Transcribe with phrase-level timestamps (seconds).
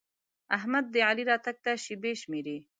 [0.57, 2.57] احمد د علي راتګ ته شېبې شمېري.